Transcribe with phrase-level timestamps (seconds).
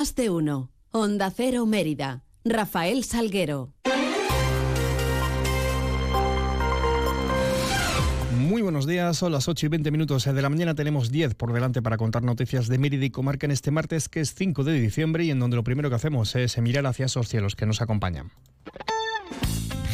[0.00, 0.70] Más de uno.
[0.92, 2.24] Onda Cero Mérida.
[2.42, 3.74] Rafael Salguero.
[8.34, 10.74] Muy buenos días, son las 8 y 20 minutos de la mañana.
[10.74, 14.20] Tenemos 10 por delante para contar noticias de Mérida y Comarca en este martes, que
[14.20, 17.28] es 5 de diciembre, y en donde lo primero que hacemos es mirar hacia esos
[17.28, 18.30] cielos que nos acompañan.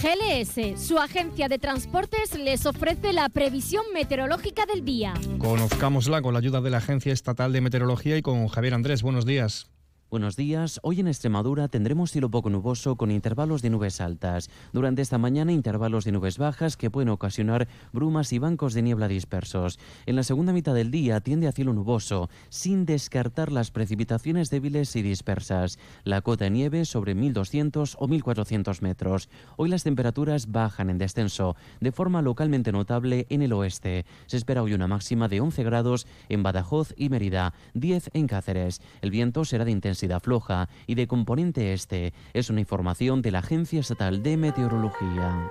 [0.05, 5.15] GLS, su agencia de transportes, les ofrece la previsión meteorológica del día.
[5.39, 9.03] Conozcámosla con la ayuda de la Agencia Estatal de Meteorología y con Javier Andrés.
[9.03, 9.69] Buenos días.
[10.17, 10.81] Buenos días.
[10.83, 14.49] Hoy en Extremadura tendremos cielo poco nuboso con intervalos de nubes altas.
[14.73, 19.09] Durante esta mañana intervalos de nubes bajas que pueden ocasionar brumas y bancos de niebla
[19.09, 19.79] dispersos.
[20.07, 24.97] En la segunda mitad del día tiende a cielo nuboso, sin descartar las precipitaciones débiles
[24.97, 25.79] y dispersas.
[26.03, 29.29] La cota de nieve sobre 1200 o 1400 metros.
[29.59, 34.07] Hoy las temperaturas bajan en descenso, de forma localmente notable en el oeste.
[34.25, 38.81] Se espera hoy una máxima de 11 grados en Badajoz y Mérida, 10 en Cáceres.
[39.03, 42.13] El viento será de intensidad floja y de componente este.
[42.33, 45.51] Es una información de la Agencia Estatal de Meteorología.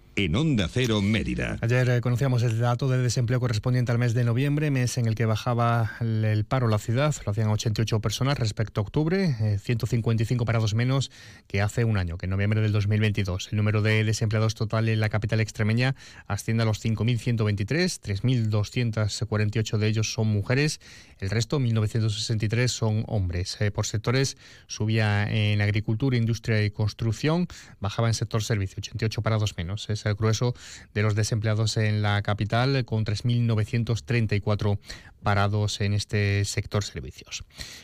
[0.15, 1.57] en Onda Cero Mérida.
[1.61, 5.15] Ayer eh, conocíamos el dato de desempleo correspondiente al mes de noviembre, mes en el
[5.15, 9.59] que bajaba el, el paro la ciudad, lo hacían 88 personas respecto a octubre, eh,
[9.59, 11.11] 155 parados menos
[11.47, 13.49] que hace un año, que en noviembre del 2022.
[13.51, 15.95] El número de desempleados total en la capital extremeña
[16.27, 20.79] asciende a los 5.123, 3.248 de ellos son mujeres,
[21.19, 23.57] el resto, 1.963, son hombres.
[23.61, 27.47] Eh, por sectores, subía en agricultura, industria y construcción,
[27.79, 29.89] bajaba en sector servicio, 88 parados menos.
[30.05, 30.53] El grueso
[30.93, 34.79] de los desempleados en la capital, con 3.934
[35.21, 37.43] parados en este sector servicios.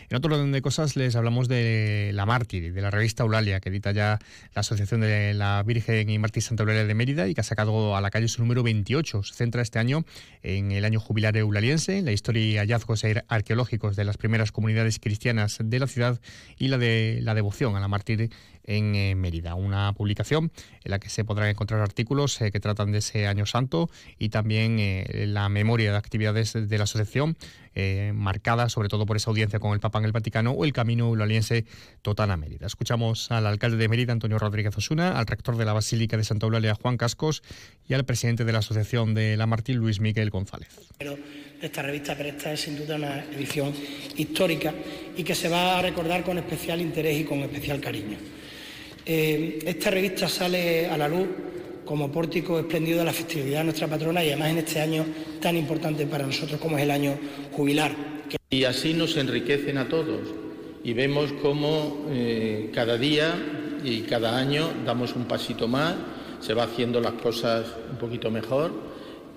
[0.09, 3.69] En otro orden de cosas les hablamos de la Mártir, de la revista Eulalia, que
[3.69, 4.19] edita ya
[4.53, 7.95] la Asociación de la Virgen y Mártir Santa Eulalia de Mérida y que ha sacado
[7.95, 9.23] a la calle su número 28.
[9.23, 10.05] Se centra este año
[10.43, 15.57] en el año jubilar eulaliense, la historia y hallazgos arqueológicos de las primeras comunidades cristianas
[15.63, 16.19] de la ciudad
[16.57, 18.29] y la de la devoción a la Mártir
[18.67, 19.55] en eh, Mérida.
[19.55, 20.51] Una publicación
[20.83, 23.89] en la que se podrán encontrar artículos eh, que tratan de ese año santo
[24.19, 27.26] y también eh, la memoria de actividades de la asociación,
[27.75, 30.73] eh, marcada sobre todo por esa audiencia con el Papa en el Vaticano o el
[30.73, 31.65] camino eulaliense
[32.01, 32.65] total a Mérida.
[32.65, 36.47] Escuchamos al alcalde de Mérida, Antonio Rodríguez Osuna, al rector de la Basílica de Santa
[36.47, 37.43] Eulalia, Juan Cascos,
[37.87, 40.69] y al presidente de la Asociación de la Mártir, Luis Miguel González.
[41.61, 43.73] Esta revista, pero esta es sin duda una edición
[44.15, 44.73] histórica
[45.15, 48.17] y que se va a recordar con especial interés y con especial cariño.
[49.05, 51.27] Eh, esta revista sale a la luz
[51.87, 55.05] como pórtico espléndido de la festividad de nuestra patrona y además en este año
[55.41, 57.17] tan importante para nosotros como es el año
[57.53, 57.95] jubilar.
[58.49, 60.19] Y así nos enriquecen a todos
[60.83, 63.33] y vemos cómo eh, cada día
[63.83, 65.95] y cada año damos un pasito más,
[66.41, 68.71] se va haciendo las cosas un poquito mejor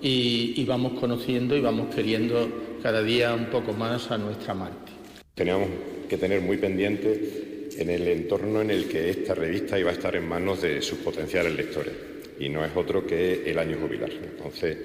[0.01, 4.91] y, y vamos conociendo y vamos queriendo cada día un poco más a nuestra Marte.
[5.33, 5.69] Teníamos
[6.09, 10.15] que tener muy pendiente en el entorno en el que esta revista iba a estar
[10.15, 12.11] en manos de sus potenciales lectores
[12.41, 14.09] y no es otro que el año jubilar.
[14.11, 14.77] Entonces,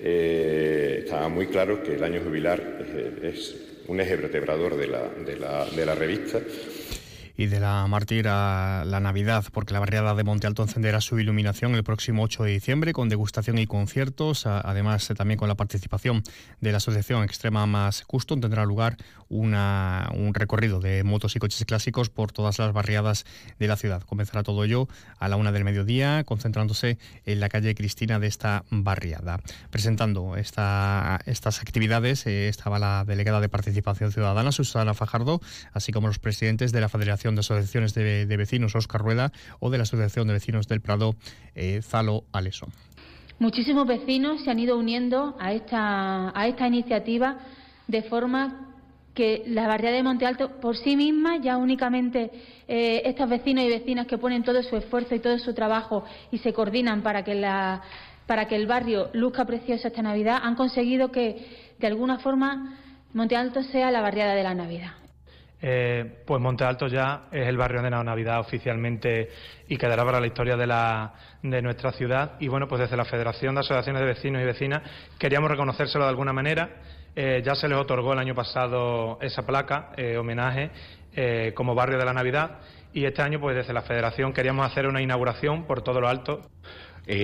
[0.00, 2.78] eh, estaba muy claro que el año jubilar
[3.22, 3.56] es, es
[3.86, 6.40] un eje vertebrador de la, de la, de la revista
[7.36, 11.18] y de la Mártir a la Navidad, porque la barriada de Monte Alto encenderá su
[11.18, 14.46] iluminación el próximo 8 de diciembre con degustación y conciertos.
[14.46, 16.22] Además, también con la participación
[16.60, 18.96] de la Asociación Extrema Más Custom tendrá lugar
[19.28, 23.24] una, un recorrido de motos y coches clásicos por todas las barriadas
[23.58, 24.02] de la ciudad.
[24.02, 24.88] Comenzará todo ello
[25.18, 29.40] a la una del mediodía, concentrándose en la calle Cristina de esta barriada.
[29.70, 35.40] Presentando esta, estas actividades eh, estaba la delegada de Participación Ciudadana, Susana Fajardo,
[35.72, 39.78] así como los presidentes de la Federación de Asociaciones de, Vecinos, Oscar Rueda, o de
[39.78, 41.14] la Asociación de Vecinos del Prado,
[41.54, 42.66] eh, Zalo Aleso.
[43.38, 47.38] Muchísimos vecinos se han ido uniendo a esta, a esta iniciativa
[47.88, 48.72] de forma
[49.14, 52.30] que la barriada de Monte Alto por sí misma, ya únicamente
[52.66, 56.38] eh, estos vecinos y vecinas que ponen todo su esfuerzo y todo su trabajo y
[56.38, 57.82] se coordinan para que, la,
[58.26, 62.78] para que el barrio luzca precioso esta Navidad, han conseguido que de alguna forma
[63.12, 65.01] Monte Alto sea la barriada de la Navidad.
[65.64, 69.30] Eh, pues Monte Alto ya es el barrio de la Navidad oficialmente
[69.68, 72.32] y quedará para la historia de, la, de nuestra ciudad.
[72.40, 74.82] Y bueno, pues desde la Federación de Asociaciones de Vecinos y Vecinas
[75.20, 76.68] queríamos reconocérselo de alguna manera.
[77.14, 80.70] Eh, ya se les otorgó el año pasado esa placa, eh, homenaje,
[81.54, 82.58] como barrio de la Navidad.
[82.92, 86.40] Y este año, pues desde la Federación queríamos hacer una inauguración por todo lo alto.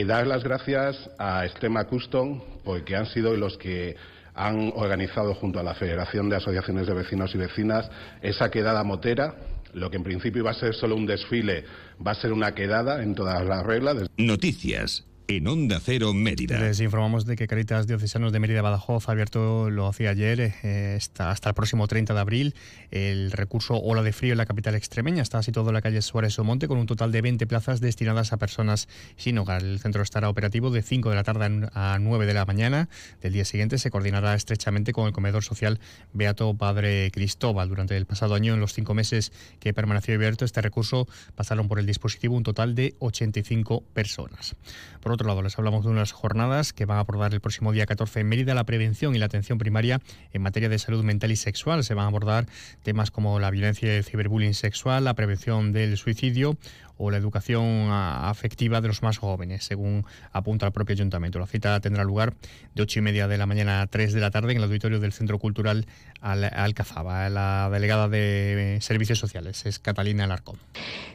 [0.07, 3.97] dar las gracias a Extrema Custom, porque han sido los que
[4.39, 7.91] han organizado junto a la Federación de Asociaciones de Vecinos y Vecinas
[8.23, 9.35] esa quedada motera.
[9.75, 11.65] Lo que en principio iba a ser solo un desfile
[12.05, 14.09] va a ser una quedada en todas las reglas.
[14.17, 16.59] Noticias en Onda Cero Mérida.
[16.59, 20.99] Les informamos de que Caritas Diocesanos de Mérida Badajoz ha abierto, lo hacía ayer, eh,
[21.19, 22.55] hasta, el próximo 30 de abril,
[22.91, 25.21] el recurso Ola de Frío en la capital extremeña.
[25.21, 28.39] Está situado en la calle Suárez Omonte con un total de 20 plazas destinadas a
[28.39, 28.89] personas
[29.19, 29.63] sin hogar.
[29.63, 32.89] El centro estará operativo de 5 de la tarde a 9 de la mañana.
[33.21, 35.79] Del día siguiente se coordinará estrechamente con el comedor social
[36.15, 37.69] Beato Padre Cristóbal.
[37.69, 41.79] Durante el pasado año, en los cinco meses que permaneció abierto este recurso, pasaron por
[41.79, 44.57] el dispositivo un total de 85 personas.
[45.03, 47.87] Por otro lado, les hablamos de unas jornadas que van a abordar el próximo día
[47.87, 50.01] 14 en Mérida la prevención y la atención primaria
[50.33, 51.83] en materia de salud mental y sexual.
[51.83, 52.47] Se van a abordar
[52.85, 56.57] temas como la violencia y el ciberbullying sexual, la prevención del suicidio
[56.99, 61.39] o la educación afectiva de los más jóvenes, según apunta el propio ayuntamiento.
[61.39, 62.35] La cita tendrá lugar
[62.75, 65.01] de ocho y media de la mañana a 3 de la tarde en el auditorio
[65.01, 65.87] del Centro Cultural
[66.21, 67.29] Alcazaba.
[67.31, 70.57] La delegada de Servicios Sociales es Catalina Alarcón.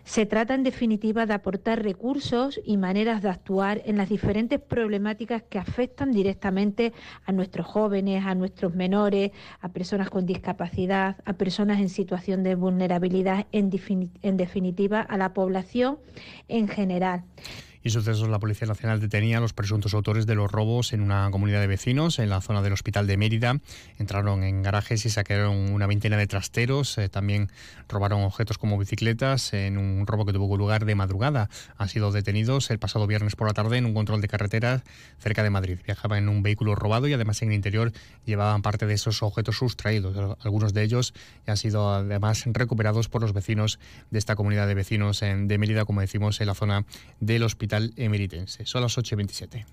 [0.05, 5.43] Se trata, en definitiva, de aportar recursos y maneras de actuar en las diferentes problemáticas
[5.43, 6.93] que afectan directamente
[7.25, 12.55] a nuestros jóvenes, a nuestros menores, a personas con discapacidad, a personas en situación de
[12.55, 13.71] vulnerabilidad, en,
[14.21, 15.72] en definitiva, a la población
[16.47, 17.23] en general
[17.83, 21.29] y sucesos la Policía Nacional detenía a los presuntos autores de los robos en una
[21.31, 23.59] comunidad de vecinos en la zona del Hospital de Mérida.
[23.99, 26.97] Entraron en garajes y saquearon una veintena de trasteros.
[26.97, 27.49] Eh, también
[27.89, 31.49] robaron objetos como bicicletas en un robo que tuvo lugar de madrugada.
[31.77, 34.83] Han sido detenidos el pasado viernes por la tarde en un control de carretera
[35.19, 35.79] cerca de Madrid.
[35.85, 37.91] Viajaban en un vehículo robado y además en el interior
[38.25, 40.37] llevaban parte de esos objetos sustraídos.
[40.41, 41.13] Algunos de ellos
[41.47, 43.77] han sido además recuperados por los vecinos
[44.09, 46.85] de esta comunidad de vecinos de Mérida, como decimos, en la zona
[47.19, 48.65] del hospital emeritense.
[48.65, 49.65] Son las 8.27.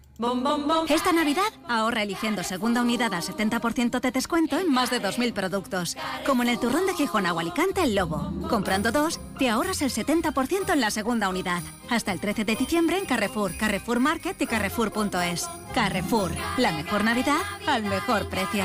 [0.88, 5.96] Esta Navidad ahorra eligiendo segunda unidad al 70% de descuento en más de 2.000 productos.
[6.26, 8.30] Como en el turrón de Gijón o Alicante El Lobo.
[8.48, 11.62] Comprando dos, te ahorras el 70% en la segunda unidad.
[11.88, 15.48] Hasta el 13 de diciembre en Carrefour, Carrefour Market y Carrefour.es.
[15.74, 18.64] Carrefour, la mejor Navidad al mejor precio.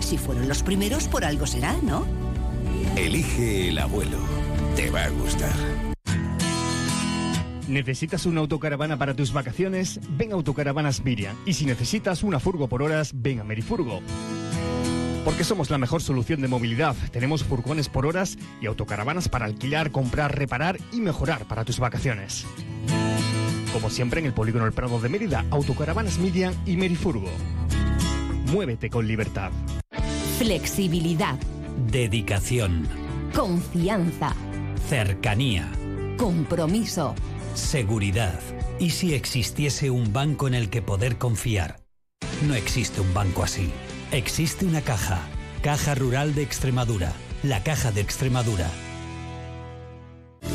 [0.00, 2.06] Si fueron los primeros, por algo será, ¿no?
[2.96, 4.18] Elige el abuelo.
[4.76, 5.52] Te va a gustar.
[7.68, 9.98] ¿Necesitas una autocaravana para tus vacaciones?
[10.10, 11.36] Ven a Autocaravanas Miriam.
[11.44, 14.00] Y si necesitas una furgo por horas, ven a Merifurgo.
[15.24, 16.94] Porque somos la mejor solución de movilidad.
[17.10, 22.46] Tenemos furgones por horas y autocaravanas para alquilar, comprar, reparar y mejorar para tus vacaciones.
[23.72, 27.30] Como siempre en el Polígono El Prado de Mérida, Autocaravanas Miriam y Merifurgo.
[28.52, 29.50] Muévete con libertad.
[30.38, 31.38] Flexibilidad.
[31.90, 32.86] Dedicación.
[33.34, 34.34] Confianza.
[34.86, 35.66] Cercanía.
[36.18, 37.14] Compromiso.
[37.54, 38.38] Seguridad.
[38.78, 41.80] ¿Y si existiese un banco en el que poder confiar?
[42.46, 43.70] No existe un banco así.
[44.12, 45.22] Existe una caja.
[45.62, 47.14] Caja Rural de Extremadura.
[47.42, 48.68] La Caja de Extremadura.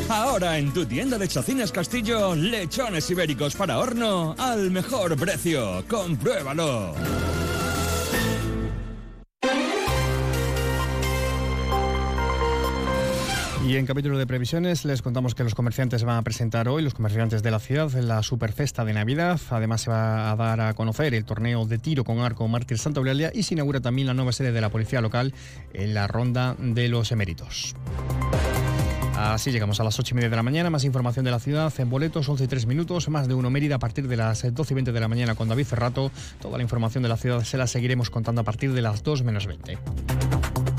[0.09, 5.83] Ahora en tu tienda de Chacinas Castillo, lechones ibéricos para horno al mejor precio.
[5.89, 6.93] Compruébalo.
[13.68, 16.96] Y en capítulo de previsiones les contamos que los comerciantes van a presentar hoy, los
[16.96, 19.39] comerciantes de la ciudad, la Superfesta de Navidad.
[19.51, 23.00] Además se va a dar a conocer el torneo de tiro con arco Mártir Santa
[23.00, 25.34] Eulalia y se inaugura también la nueva sede de la Policía Local
[25.74, 27.75] en la Ronda de los Eméritos.
[29.15, 30.72] Así llegamos a las 8 y media de la mañana.
[30.72, 33.08] Más información de la ciudad en boletos, 11 y 3 minutos.
[33.10, 35.48] Más de uno Mérida a partir de las 12 y 20 de la mañana con
[35.48, 36.12] David Ferrato.
[36.41, 39.24] Toda la información de la ciudad se la seguiremos contando a partir de las 2
[39.24, 39.77] menos 20.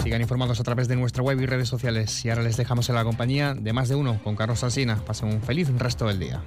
[0.02, 2.24] Sigan informados a través de nuestra web y redes sociales.
[2.24, 4.96] Y ahora les dejamos en la compañía de más de uno con Carlos Alsina.
[5.06, 6.42] Pasen un feliz resto del día.